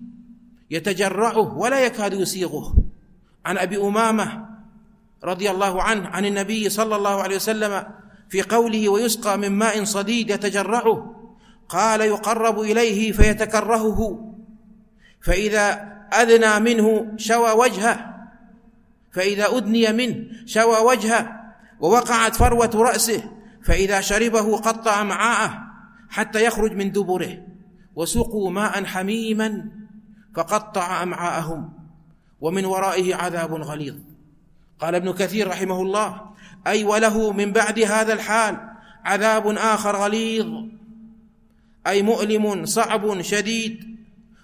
يتجرعه 0.72 1.58
ولا 1.58 1.86
يكاد 1.86 2.14
يسيغه. 2.14 2.76
عن 3.46 3.58
أبي 3.58 3.78
أمامة 3.78 4.46
رضي 5.24 5.52
الله 5.52 5.84
عنه 5.84 6.08
عن 6.08 6.26
النبي 6.26 6.70
صلى 6.70 6.96
الله 6.96 7.22
عليه 7.22 7.36
وسلم 7.36 7.84
في 8.30 8.42
قوله 8.42 8.90
ويسقى 8.90 9.38
من 9.38 9.52
ماء 9.52 9.84
صديد 9.84 10.30
يتجرعه 10.30 11.16
قال 11.70 12.02
يقرب 12.02 12.60
إليه 12.60 13.12
فيتكرهه 13.12 14.32
فإذا 15.22 15.92
ادنى 16.14 16.60
منه 16.60 17.14
شوى 17.18 17.52
وجهه 17.52 18.16
فإذا 19.12 19.58
ادني 19.58 19.94
منه 19.94 20.26
شوى 20.46 20.78
وجهه 20.78 21.41
ووقعت 21.82 22.36
فروة 22.36 22.72
رأسه 22.76 23.24
فإذا 23.64 24.02
شربه 24.02 24.58
قطع 24.58 25.04
معاءه 25.04 25.64
حتى 26.10 26.46
يخرج 26.46 26.72
من 26.72 26.92
دبره 26.92 27.38
وسقوا 27.96 28.52
ماء 28.52 28.86
حميما 28.86 29.72
فقطع 30.36 31.04
أمعاءهم 31.04 31.74
ومن 32.42 32.66
ورائه 32.66 33.16
عذاب 33.16 33.54
غليظ. 33.54 33.96
قال 34.80 34.96
ابن 34.96 35.14
كثير 35.14 35.48
رحمه 35.48 35.82
الله 35.82 36.22
أي 36.68 36.84
وله 36.84 37.32
من 37.32 37.52
بعد 37.52 37.80
هذا 37.80 38.14
الحال 38.14 38.70
عذاب 39.06 39.48
آخر 39.48 39.96
غليظ. 39.96 40.48
أي 41.88 42.02
مؤلم 42.02 42.66
صعب 42.66 43.22
شديد 43.22 43.98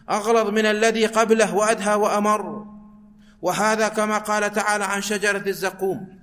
أغلظ 0.09 0.49
من 0.49 0.65
الذي 0.65 1.05
قبله 1.05 1.55
وأدهى 1.55 1.95
وأمر. 1.95 2.65
وهذا 3.41 3.87
كما 3.87 4.17
قال 4.17 4.51
تعالى 4.51 4.83
عن 4.85 5.01
شجرة 5.01 5.43
الزقوم 5.47 6.16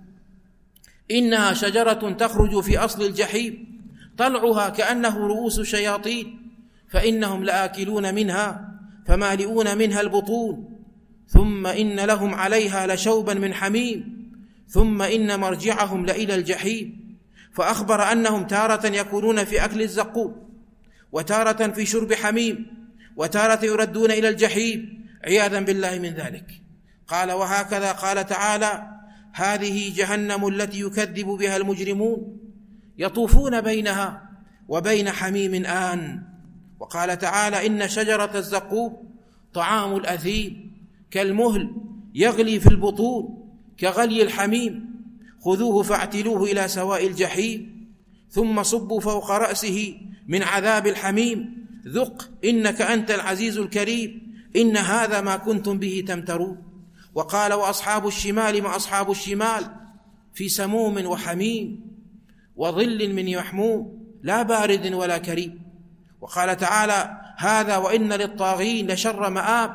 إنها 1.10 1.52
شجرة 1.52 2.12
تخرج 2.12 2.60
في 2.60 2.78
أصل 2.78 3.02
الجحيم 3.02 3.80
طلعها 4.18 4.68
كأنه 4.68 5.26
رؤوس 5.26 5.60
شياطين 5.60 6.52
فإنهم 6.88 7.44
لآكلون 7.44 8.14
منها 8.14 8.74
فمالئون 9.06 9.78
منها 9.78 10.00
البطون 10.00 10.78
ثم 11.28 11.66
إن 11.66 12.00
لهم 12.00 12.34
عليها 12.34 12.94
لشوبا 12.94 13.34
من 13.34 13.54
حميم 13.54 14.24
ثم 14.68 15.02
إن 15.02 15.40
مرجعهم 15.40 16.06
لإلى 16.06 16.34
الجحيم 16.34 17.16
فأخبر 17.54 18.12
أنهم 18.12 18.46
تارة 18.46 18.86
يكونون 18.86 19.44
في 19.44 19.64
أكل 19.64 19.82
الزقوم 19.82 20.44
وتارة 21.12 21.68
في 21.68 21.86
شرب 21.86 22.14
حميم 22.14 22.66
وتارة 23.16 23.64
يردون 23.64 24.10
إلى 24.10 24.28
الجحيم 24.28 25.06
عياذا 25.24 25.60
بالله 25.60 25.98
من 25.98 26.14
ذلك. 26.14 26.46
قال 27.08 27.32
وهكذا 27.32 27.92
قال 27.92 28.26
تعالى 28.26 28.94
هذه 29.34 29.94
جهنم 29.96 30.48
التي 30.48 30.80
يكذب 30.80 31.26
بها 31.26 31.56
المجرمون 31.56 32.38
يطوفون 32.98 33.60
بينها 33.60 34.30
وبين 34.68 35.10
حميم 35.10 35.66
آن. 35.66 36.22
وقال 36.80 37.18
تعالى 37.18 37.66
إن 37.66 37.88
شجرة 37.88 38.30
الزقوم 38.34 38.96
طعام 39.54 39.96
الأثيم 39.96 40.72
كالمهل 41.10 41.74
يغلي 42.14 42.60
في 42.60 42.66
البطون 42.66 43.48
كغلي 43.80 44.22
الحميم. 44.22 44.94
خذوه 45.40 45.82
فاعتلوه 45.82 46.50
إلى 46.50 46.68
سواء 46.68 47.06
الجحيم 47.06 47.86
ثم 48.30 48.62
صبوا 48.62 49.00
فوق 49.00 49.30
رأسه 49.30 49.94
من 50.28 50.42
عذاب 50.42 50.86
الحميم. 50.86 51.66
ذق 51.86 52.30
إنك 52.44 52.82
أنت 52.82 53.10
العزيز 53.10 53.58
الكريم 53.58 54.34
إن 54.56 54.76
هذا 54.76 55.20
ما 55.20 55.36
كنتم 55.36 55.78
به 55.78 56.04
تمترون. 56.08 56.73
وقال 57.14 57.52
وأصحاب 57.52 58.06
الشمال 58.06 58.62
ما 58.62 58.76
أصحاب 58.76 59.10
الشمال 59.10 59.70
في 60.34 60.48
سموم 60.48 61.06
وحميم 61.06 61.80
وظل 62.56 63.12
من 63.12 63.28
يحموم 63.28 64.04
لا 64.22 64.42
بارد 64.42 64.92
ولا 64.92 65.18
كريم. 65.18 65.62
وقال 66.20 66.56
تعالى 66.56 67.20
هذا 67.36 67.76
وإن 67.76 68.12
للطاغين 68.12 68.90
لشر 68.90 69.30
مآب 69.30 69.72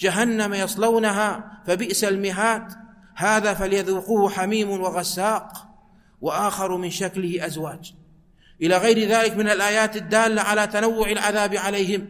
جهنم 0.00 0.54
يصلونها 0.54 1.60
فبئس 1.66 2.04
المهاد. 2.04 2.72
هذا 3.14 3.54
فليذوقوه 3.54 4.30
حميم 4.30 4.70
وغساق 4.70 5.66
وآخر 6.20 6.76
من 6.76 6.90
شكله 6.90 7.46
أزواج. 7.46 7.94
إلى 8.62 8.76
غير 8.76 9.08
ذلك 9.08 9.36
من 9.36 9.48
الآيات 9.48 9.96
الدالة 9.96 10.42
على 10.42 10.66
تنوع 10.66 11.10
العذاب 11.10 11.56
عليهم 11.56 12.06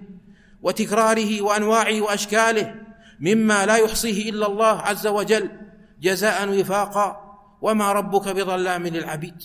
وتكراره 0.63 1.43
وأنواعه 1.43 2.01
وأشكاله 2.01 2.75
مما 3.21 3.67
لا 3.67 3.77
يحصيه 3.77 4.31
إلا 4.31 4.47
الله 4.47 4.81
عز 4.81 5.07
وجل 5.07 5.51
جزاء 6.01 6.61
وفاقا. 6.61 7.29
وما 7.61 7.93
ربك 7.93 8.29
بظلام 8.29 8.87
للعبيد. 8.87 9.43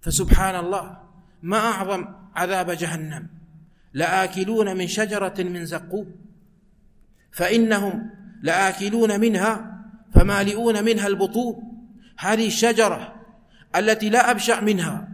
فسبحان 0.00 0.56
الله 0.56 0.98
ما 1.42 1.58
اعظم 1.58 2.04
عذاب 2.36 2.70
جهنم. 2.70 3.28
لاكلون 3.92 4.76
من 4.76 4.86
شجره 4.86 5.34
من 5.38 5.66
زقوم. 5.66 6.06
فانهم 7.32 8.10
لاكلون 8.42 9.20
منها 9.20 9.78
فمالئون 10.14 10.84
منها 10.84 11.06
البطون. 11.06 11.62
هذه 12.18 12.46
الشجره 12.46 13.14
التي 13.76 14.10
لا 14.10 14.30
ابشع 14.30 14.60
منها 14.60 15.08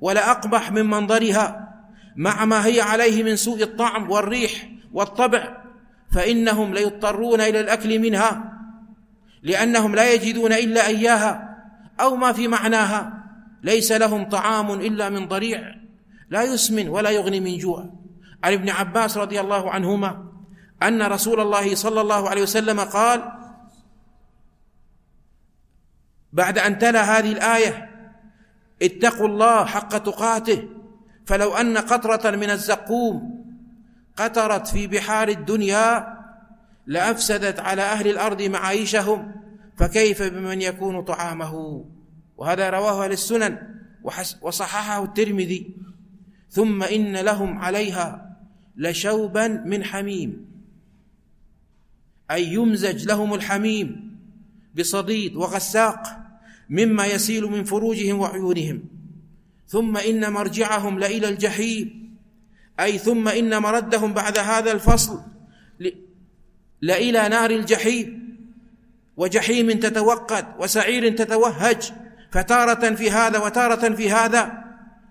ولا 0.00 0.30
اقبح 0.30 0.72
من 0.72 0.86
منظرها 0.86 1.74
مع 2.16 2.44
ما 2.44 2.66
هي 2.66 2.80
عليه 2.80 3.22
من 3.22 3.36
سوء 3.36 3.62
الطعم 3.62 4.10
والريح 4.10 4.70
والطبع. 4.92 5.67
فإنهم 6.10 6.74
ليضطرون 6.74 7.40
إلى 7.40 7.60
الأكل 7.60 7.98
منها 7.98 8.52
لأنهم 9.42 9.94
لا 9.94 10.12
يجدون 10.12 10.52
إلا 10.52 10.86
إياها 10.86 11.58
أو 12.00 12.16
ما 12.16 12.32
في 12.32 12.48
معناها 12.48 13.24
ليس 13.62 13.92
لهم 13.92 14.28
طعام 14.28 14.70
إلا 14.70 15.08
من 15.08 15.28
ضريع 15.28 15.74
لا 16.30 16.42
يسمن 16.42 16.88
ولا 16.88 17.10
يغني 17.10 17.40
من 17.40 17.58
جوع. 17.58 17.90
عن 18.44 18.52
ابن 18.52 18.68
عباس 18.68 19.16
رضي 19.16 19.40
الله 19.40 19.70
عنهما 19.70 20.24
أن 20.82 21.02
رسول 21.02 21.40
الله 21.40 21.74
صلى 21.74 22.00
الله 22.00 22.28
عليه 22.28 22.42
وسلم 22.42 22.80
قال 22.80 23.32
بعد 26.32 26.58
أن 26.58 26.78
تلا 26.78 27.18
هذه 27.18 27.32
الآية 27.32 27.90
اتقوا 28.82 29.28
الله 29.28 29.64
حق 29.64 29.98
تقاته 29.98 30.68
فلو 31.26 31.56
أن 31.56 31.78
قطرة 31.78 32.30
من 32.30 32.50
الزقوم 32.50 33.44
قطرت 34.18 34.66
في 34.66 34.86
بحار 34.86 35.28
الدنيا 35.28 36.18
لأفسدت 36.86 37.60
على 37.60 37.82
أهل 37.82 38.10
الأرض 38.10 38.42
معايشهم 38.42 39.32
فكيف 39.76 40.22
بمن 40.22 40.62
يكون 40.62 41.02
طعامه؟ 41.02 41.84
وهذا 42.36 42.70
رواه 42.70 43.04
أهل 43.04 43.12
السنن 43.12 43.58
وصححه 44.42 45.04
الترمذي. 45.04 45.74
ثم 46.50 46.82
إن 46.82 47.16
لهم 47.16 47.58
عليها 47.58 48.36
لشوبا 48.76 49.48
من 49.48 49.84
حميم. 49.84 50.48
أي 52.30 52.52
يمزج 52.52 53.06
لهم 53.06 53.34
الحميم 53.34 54.18
بصديد 54.78 55.36
وغساق 55.36 56.02
مما 56.70 57.06
يسيل 57.06 57.44
من 57.44 57.64
فروجهم 57.64 58.18
وعيونهم. 58.18 58.82
ثم 59.66 59.96
إن 59.96 60.32
مرجعهم 60.32 60.98
لإلى 60.98 61.28
الجحيم. 61.28 62.07
أي 62.80 62.98
ثم 62.98 63.28
إن 63.28 63.58
مردهم 63.58 64.12
بعد 64.12 64.38
هذا 64.38 64.72
الفصل 64.72 65.20
لإلى 66.82 67.28
نار 67.28 67.50
الجحيم 67.50 68.28
وجحيم 69.16 69.70
تتوقد 69.70 70.46
وسعير 70.58 71.16
تتوهج 71.16 71.92
فتارة 72.30 72.94
في 72.94 73.10
هذا 73.10 73.38
وتارة 73.38 73.94
في 73.94 74.10
هذا 74.10 74.64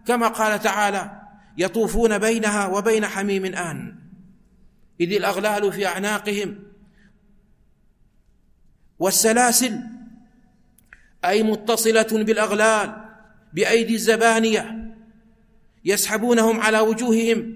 كما 0.06 0.28
قال 0.28 0.60
تعالى 0.60 1.22
يطوفون 1.58 2.18
بينها 2.18 2.68
وبين 2.68 3.06
حميم 3.06 3.46
آن. 3.46 3.96
إذ 5.02 5.14
الأغلال 5.14 5.72
في 5.72 5.88
أعناقهم 5.88 6.60
والسلاسل 9.00 9.80
أي 11.26 11.44
متصلة 11.44 12.08
بالأغلال 12.24 13.06
بأيدي 13.54 13.96
الزبانية 13.96 14.87
يسحبونهم 15.86 16.60
على 16.60 16.80
وجوههم 16.80 17.56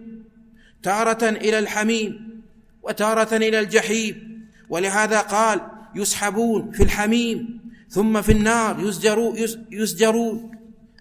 تارة 0.84 1.30
إلى 1.30 1.60
الحميم 1.60 2.42
وتارة 2.84 3.36
إلى 3.36 3.60
الجحيم 3.60 4.42
ولهذا 4.70 5.20
قال 5.20 5.62
يسحبون 5.96 6.72
في 6.72 6.84
الحميم 6.84 7.62
ثم 7.90 8.22
في 8.22 8.32
النار 8.32 8.80
يسجرون, 8.80 9.38
يسجرون 9.72 10.52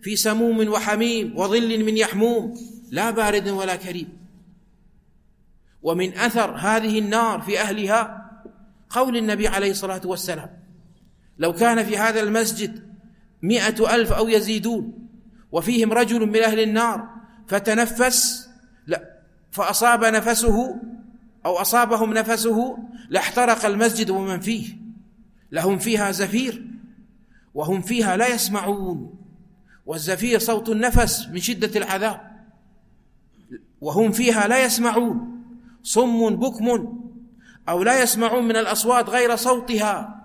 في 0.02 0.16
سموم 0.16 0.68
وحميم 0.68 1.38
وظل 1.38 1.85
من 1.85 1.96
يحموم 1.96 2.54
لا 2.90 3.11
بارد 3.11 3.48
ولا 3.48 3.76
كريم. 3.76 4.09
ومن 5.83 6.18
أثر 6.18 6.50
هذه 6.50 6.98
النار 6.98 7.40
في 7.40 7.61
أهلها 7.61 8.30
قول 8.90 9.16
النبي 9.16 9.48
عليه 9.48 9.70
الصلاة 9.70 10.00
والسلام 10.04 10.50
لو 11.38 11.52
كان 11.52 11.85
في 11.85 11.98
هذا 11.98 12.20
المسجد 12.20 12.83
مئة 13.42 13.94
ألف 13.94 14.12
أو 14.12 14.28
يزيدون 14.28 15.09
وفيهم 15.52 15.92
رجل 15.92 16.26
من 16.26 16.42
أهل 16.42 16.60
النار 16.60 17.08
فتنفس 17.48 18.48
لا 18.86 19.20
فأصاب 19.50 20.04
نفسه 20.04 20.80
أو 21.46 21.56
أصابهم 21.56 22.12
نفسه 22.12 22.78
لاحترق 23.08 23.66
المسجد 23.66 24.10
ومن 24.10 24.40
فيه. 24.40 24.76
لهم 25.52 25.78
فيها 25.78 26.10
زفير 26.10 26.66
وهم 27.54 27.80
فيها 27.82 28.16
لا 28.16 28.28
يسمعون. 28.28 29.14
والزفير 29.86 30.38
صوت 30.38 30.68
النفس 30.68 31.28
من 31.28 31.40
شدة 31.40 31.80
العذاب. 31.80 32.20
وهم 33.80 34.12
فيها 34.12 34.48
لا 34.48 34.64
يسمعون. 34.64 35.42
صم 35.82 36.36
بكم 36.36 36.98
أو 37.68 37.82
لا 37.82 38.02
يسمعون 38.02 38.44
من 38.44 38.56
الأصوات 38.56 39.08
غير 39.08 39.36
صوتها 39.36 40.20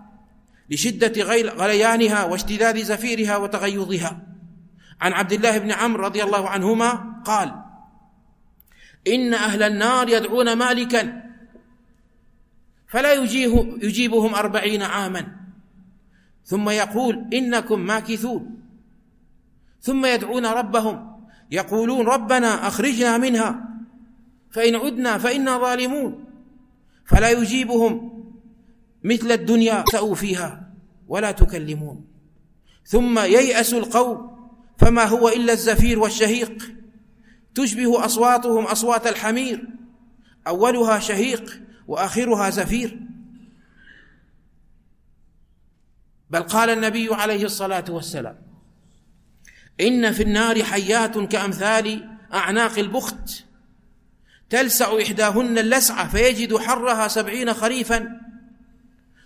لشدة 0.69 1.23
غليانها 1.53 2.23
واشتداد 2.23 2.77
زفيرها 2.77 3.37
وتغيظها. 3.37 4.34
عن 5.01 5.13
عبد 5.13 5.33
الله 5.33 5.57
بن 5.57 5.71
عمرو 5.71 6.03
رضي 6.05 6.23
الله 6.23 6.49
عنهما 6.49 7.21
قال 7.25 7.55
إن 9.07 9.33
أهل 9.33 9.63
النار 9.63 10.09
يدعون 10.09 10.53
مالكا 10.53 11.23
فلا 12.87 13.13
يجيه 13.13 13.77
يجيبهم 13.81 14.35
أربعين 14.35 14.81
عاما 14.81 15.27
ثم 16.45 16.69
يقول 16.69 17.25
إنكم 17.33 17.79
ماكثون 17.79 18.59
ثم 19.81 20.05
يدعون 20.05 20.45
ربهم 20.45 21.21
يقولون 21.51 22.05
ربنا 22.07 22.67
أخرجنا 22.67 23.17
منها 23.17 23.69
فإن 24.51 24.75
عدنا 24.75 25.17
فإنا 25.17 25.57
ظالمون 25.57 26.25
فلا 27.05 27.29
يجيبهم 27.29 28.23
مثل 29.03 29.31
الدنيا 29.31 29.83
سأوا 29.91 30.15
فيها 30.15 30.71
ولا 31.07 31.31
تكلمون. 31.31 32.05
ثم 32.85 33.19
ييأس 33.19 33.73
القوم 33.73 34.34
فما 34.77 35.03
هو 35.03 35.29
إلا 35.29 35.53
الزفير 35.53 35.99
والشهيق. 35.99 36.71
تشبه 37.55 38.05
أصواتهم 38.05 38.63
أصوات 38.65 39.07
الحمير. 39.07 39.67
أولها 40.47 40.99
شهيق 40.99 41.61
وآخرها 41.87 42.49
زفير. 42.49 42.99
بل 46.29 46.43
قال 46.43 46.69
النبي 46.69 47.13
عليه 47.13 47.45
الصلاة 47.45 47.85
والسلام 47.89 48.37
إن 49.81 50.11
في 50.11 50.23
النار 50.23 50.63
حيات 50.63 51.17
كأمثال 51.17 52.09
أعناق 52.33 52.79
البخت. 52.79 53.45
تلسع 54.49 55.01
إحداهن 55.01 55.57
اللسعه 55.57 56.09
فيجد 56.09 56.57
حرها 56.57 57.07
سبعين 57.07 57.53
خريفا. 57.53 58.21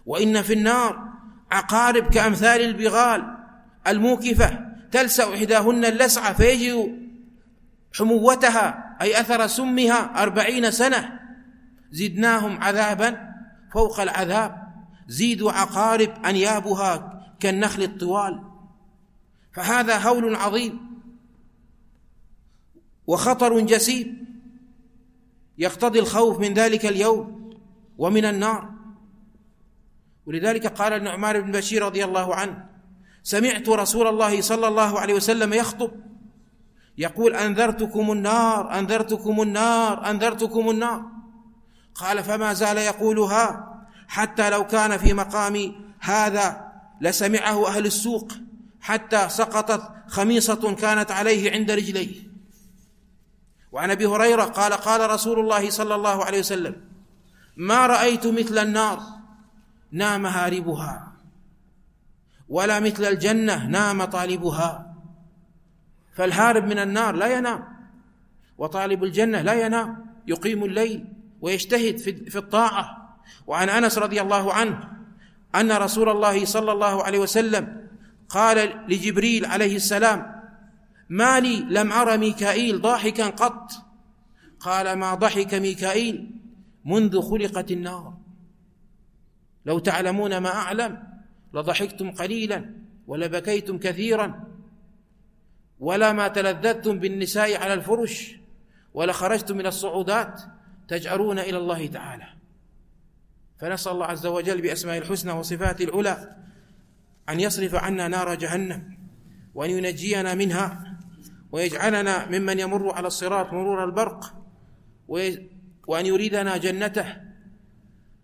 وإن 0.05 0.41
في 0.41 0.53
النار 0.53 1.09
عقارب 1.51 2.13
كأمثال 2.13 2.61
البغال 2.61 3.37
الموكفه 3.87 4.68
تلسع 4.91 5.33
إحداهن 5.33 5.85
اللسعه 5.85 6.33
فيجد 6.33 7.09
حموتها 7.93 8.97
أي 9.01 9.19
أثر 9.19 9.47
سمها 9.47 10.23
أربعين 10.23 10.71
سنة. 10.71 11.19
زدناهم 11.91 12.63
عذابا 12.63 13.33
فوق 13.73 13.99
العذاب. 13.99 14.69
زيدوا 15.07 15.51
عقارب 15.51 16.25
أنيابها 16.25 17.23
كالنخل 17.39 17.83
الطوال. 17.83 18.43
فهذا 19.53 19.97
هول 19.97 20.35
عظيم 20.35 20.79
وخطر 23.07 23.59
جسيم 23.59 24.25
يقتضي 25.57 25.99
الخوف 25.99 26.39
من 26.39 26.53
ذلك 26.53 26.85
اليوم 26.85 27.49
ومن 27.97 28.25
النار. 28.25 28.69
ولذلك 30.25 30.67
قال 30.67 30.93
النعمان 30.93 31.41
بن 31.41 31.51
بشير 31.51 31.85
رضي 31.85 32.05
الله 32.05 32.35
عنه 32.35 32.65
سمعت 33.23 33.69
رسول 33.69 34.07
الله 34.07 34.41
صلى 34.41 34.67
الله 34.67 34.99
عليه 34.99 35.13
وسلم 35.13 35.53
يخطب 35.53 35.91
يقول 36.97 37.35
أنذرتكم 37.35 38.11
النار 38.11 38.79
أنذرتكم 38.79 39.41
النار 39.41 40.09
أنذرتكم 40.09 40.69
النار. 40.69 41.05
قال 41.95 42.23
فما 42.23 42.53
زال 42.53 42.77
يقولها 42.77 43.75
حتى 44.07 44.49
لو 44.49 44.67
كان 44.67 44.97
في 44.97 45.13
مقام 45.13 45.75
هذا 45.99 46.71
لسمعه 47.01 47.67
أهل 47.67 47.85
السوق 47.85 48.31
حتى 48.81 49.29
سقطت 49.29 49.81
خميصة 50.07 50.75
كانت 50.75 51.11
عليه 51.11 51.51
عند 51.51 51.71
رجليه. 51.71 52.29
وعن 53.71 53.91
أبي 53.91 54.05
هريرة 54.05 54.43
قال 54.43 54.73
قال 54.73 55.09
رسول 55.09 55.39
الله 55.39 55.69
صلى 55.69 55.95
الله 55.95 56.25
عليه 56.25 56.39
وسلم 56.39 56.75
ما 57.57 57.87
رأيت 57.87 58.27
مثل 58.27 58.57
النار 58.57 58.99
نام 59.91 60.25
هاربها. 60.25 61.08
ولا 62.49 62.79
مثل 62.79 63.05
الجنة 63.05 63.67
نام 63.67 64.03
طالبها. 64.03 64.95
فالهارب 66.13 66.65
من 66.65 66.79
النار 66.79 67.15
لا 67.15 67.37
ينام. 67.37 67.63
وطالب 68.57 69.03
الجنة 69.03 69.41
لا 69.41 69.65
ينام. 69.65 70.05
يقيم 70.27 70.63
الليل 70.63 71.05
ويجتهد 71.41 71.97
في 72.29 72.37
الطاعة. 72.37 73.15
وعن 73.47 73.69
أنس 73.69 73.97
رضي 73.97 74.21
الله 74.21 74.53
عنه 74.53 74.89
أن 75.55 75.71
رسول 75.71 76.09
الله 76.09 76.45
صلى 76.45 76.71
الله 76.71 77.03
عليه 77.03 77.19
وسلم 77.19 77.87
قال 78.29 78.85
لجبريل 78.87 79.45
عليه 79.45 79.75
السلام 79.75 80.41
ما 81.09 81.39
لي 81.39 81.59
لم 81.69 81.91
أر 81.91 82.17
ميكائيل 82.17 82.81
ضاحكا 82.81 83.29
قط. 83.29 83.71
قال 84.59 84.93
ما 84.93 85.13
ضحك 85.13 85.53
ميكائيل 85.53 86.31
منذ 86.85 87.21
خلقت 87.21 87.71
النار. 87.71 88.13
لو 89.65 89.79
تعلمون 89.79 90.37
ما 90.37 90.49
أعلم 90.49 91.03
لضحكتم 91.53 92.11
قليلا 92.11 92.73
ولبكيتم 93.07 93.77
كثيرا 93.77 94.43
ولا 95.79 96.13
ما 96.13 96.27
تلذذتم 96.27 96.99
بالنساء 96.99 97.61
على 97.61 97.73
الفرش 97.73 98.35
ولخرجتم 98.93 99.57
من 99.57 99.65
الصعودات 99.65 100.41
تجأرون 100.87 101.39
إلى 101.39 101.57
الله 101.57 101.87
تعالى. 101.87 102.27
فنسأل 103.59 103.91
الله 103.91 104.05
عز 104.05 104.25
وجل 104.25 104.61
بأسماء 104.61 104.97
الحسنى 104.97 105.31
وصفاته 105.31 105.83
العلى 105.83 106.35
أن 107.29 107.39
يصرف 107.39 107.75
عنا 107.75 108.07
نار 108.07 108.35
جهنم 108.35 108.97
وأن 109.55 109.69
ينجينا 109.69 110.35
منها 110.35 110.97
ويجعلنا 111.51 112.25
ممن 112.25 112.59
يمر 112.59 112.91
على 112.91 113.07
الصراط 113.07 113.53
مرور 113.53 113.83
البرق 113.83 114.35
وأن 115.87 116.05
يريدنا 116.05 116.57
جنته 116.57 117.15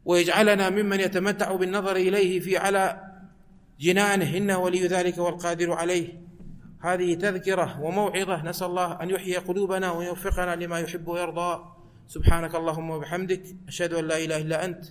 ويجعلنا 0.05 0.69
ممن 0.69 0.99
يتمتع 0.99 1.55
بالنظر 1.55 1.95
إليه 1.95 2.39
في 2.39 2.57
على 2.57 3.01
جنانه 3.79 4.37
انه 4.37 4.57
ولي 4.59 4.87
ذلك 4.87 5.17
والقادر 5.17 5.71
عليه. 5.71 6.21
هذه 6.81 7.13
تذكرة 7.13 7.81
وموعظة. 7.81 8.49
نسأل 8.49 8.67
الله 8.67 9.03
أن 9.03 9.09
يحيي 9.09 9.37
قلوبنا 9.37 9.91
ويوفقنا 9.91 10.55
لما 10.55 10.79
يحب 10.79 11.07
ويرضى. 11.07 11.59
سبحانك 12.07 12.55
اللهم 12.55 12.89
وبحمدك. 12.89 13.41
أشهد 13.67 13.93
أن 13.93 14.07
لا 14.07 14.17
إله 14.25 14.41
إلا 14.41 14.65
أنت. 14.65 14.85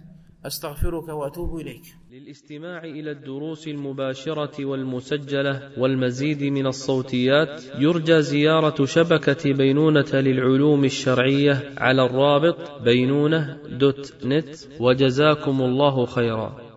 أستغفرك 0.46 1.08
وأتوب 1.08 1.56
إليك. 1.56 1.82
للاستماع 2.12 2.84
إلى 2.84 3.10
الدروس 3.10 3.68
المباشرة 3.68 4.64
والمسجلة 4.64 5.70
والمزيد 5.78 6.42
من 6.42 6.66
الصوتيات 6.66 7.62
يرجى 7.78 8.22
زيارة 8.22 8.84
شبكة 8.84 9.52
بينونة 9.52 10.12
للعلوم 10.12 10.84
الشرعية 10.84 11.72
على 11.78 12.06
الرابط 12.06 12.82
بينونة 12.82 13.58
دوت 13.68 14.14
نت. 14.24 14.56
وجزاكم 14.80 15.62
الله 15.62 16.06
خيرا. 16.06 16.73